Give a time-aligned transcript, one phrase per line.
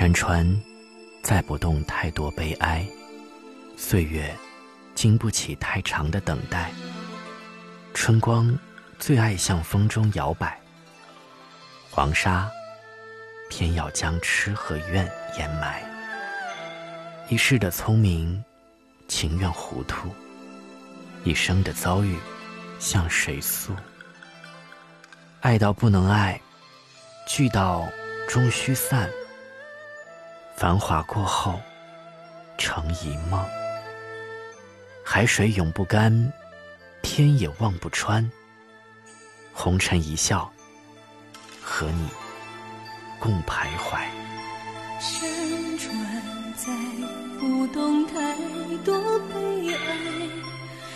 [0.00, 0.58] 山川
[1.22, 2.86] 载不动太多悲哀，
[3.76, 4.34] 岁月
[4.94, 6.72] 经不起太长的等待。
[7.92, 8.58] 春光
[8.98, 10.58] 最爱向风中摇摆，
[11.90, 12.50] 黄沙
[13.50, 15.82] 偏要将痴和怨掩埋。
[17.28, 18.42] 一世的聪明，
[19.06, 20.08] 情愿糊涂；
[21.24, 22.16] 一生的遭遇，
[22.78, 23.76] 向谁诉？
[25.42, 26.40] 爱到不能爱，
[27.28, 27.86] 聚到
[28.26, 29.06] 终须散。
[30.60, 31.58] 繁华过后，
[32.58, 33.42] 成一梦。
[35.02, 36.12] 海水永不干，
[37.00, 38.30] 天也望不穿。
[39.54, 40.52] 红尘一笑，
[41.62, 42.08] 和你
[43.18, 44.02] 共徘徊。
[45.00, 45.96] 山川
[46.54, 46.70] 载
[47.38, 48.36] 不动太
[48.84, 49.82] 多悲哀，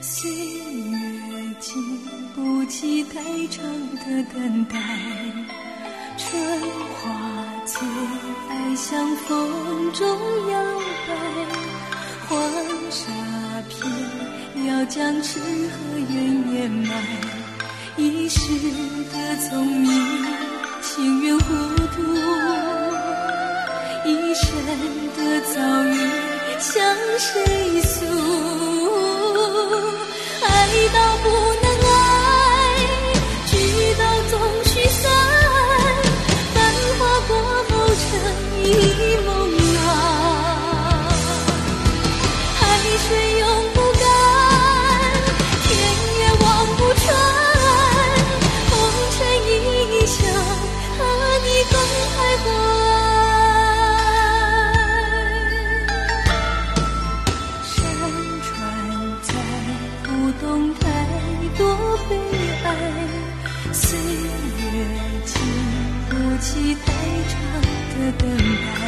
[0.00, 1.82] 岁月经
[2.32, 3.64] 不起太长
[3.96, 5.57] 的等待。
[6.18, 6.42] 春
[6.94, 7.08] 花
[7.64, 7.78] 最
[8.50, 10.04] 爱向风中
[10.50, 10.60] 摇
[11.06, 11.14] 摆，
[12.28, 12.28] 黄
[12.90, 13.04] 沙
[13.68, 13.78] 偏
[14.66, 16.90] 要将痴和怨掩埋。
[17.96, 18.38] 一世
[19.12, 19.90] 的聪明，
[20.82, 21.44] 情愿糊
[21.94, 22.02] 涂；
[24.04, 24.46] 一生
[25.16, 25.96] 的遭遇，
[26.58, 28.04] 向谁诉？
[30.42, 30.46] 爱
[30.92, 31.26] 到不
[38.68, 39.28] 一梦
[39.86, 39.88] 啊，
[42.58, 42.60] 海
[42.98, 44.02] 水永不干，
[45.62, 45.66] 天
[46.18, 46.44] 也望
[46.76, 47.04] 不穿，
[48.70, 48.72] 红
[49.16, 50.16] 尘一笑
[50.98, 51.00] 和
[51.44, 51.74] 你共
[52.12, 52.46] 徘徊，
[57.64, 57.74] 山
[58.44, 58.46] 川
[59.22, 59.28] 载
[60.02, 60.06] 不
[60.40, 60.80] 动太
[61.56, 61.60] 多
[62.08, 62.10] 悲
[62.64, 62.66] 哀，
[63.72, 64.66] 岁月
[65.24, 65.32] 经
[66.10, 66.46] 不起
[66.84, 66.86] 太
[67.28, 67.32] 长。
[67.98, 68.80] 的等待，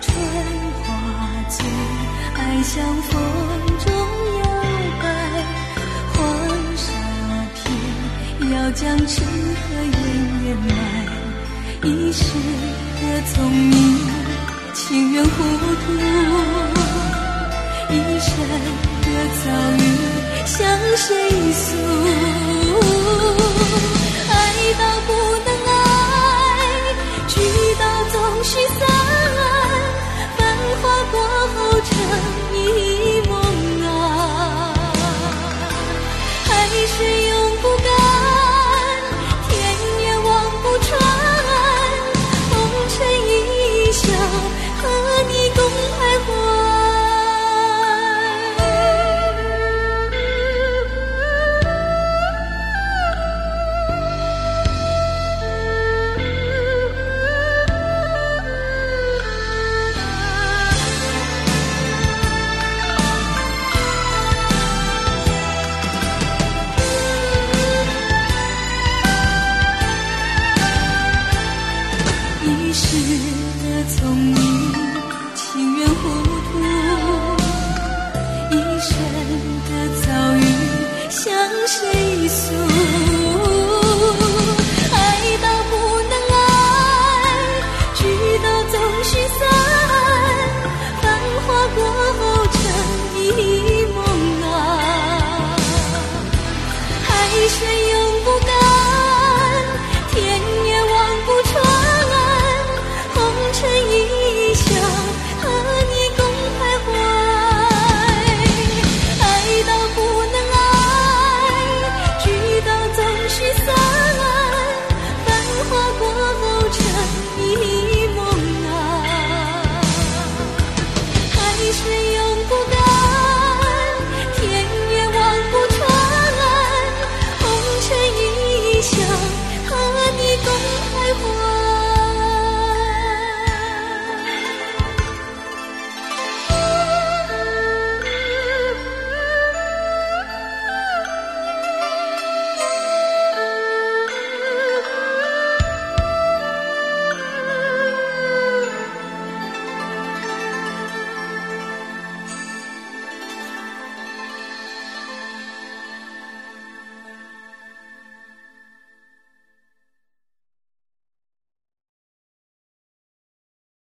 [0.00, 0.08] 春
[0.82, 0.84] 花
[1.50, 1.56] 最
[2.34, 3.12] 爱向风
[3.84, 3.86] 中
[4.38, 4.42] 摇
[5.02, 5.04] 摆，
[6.14, 6.16] 黄
[6.76, 6.84] 沙
[7.54, 9.94] 偏要将痴和怨
[10.46, 10.70] 掩埋。
[11.82, 12.22] 一世
[13.02, 13.02] 的
[13.34, 13.74] 聪明，
[14.72, 15.28] 情愿糊
[15.84, 15.86] 涂；
[17.90, 18.32] 一生
[19.02, 19.06] 的
[19.44, 19.46] 遭
[19.76, 19.78] 遇，
[20.46, 20.56] 向
[20.96, 21.06] 谁
[21.52, 21.64] 诉？
[24.30, 24.34] 爱
[24.78, 25.08] 到不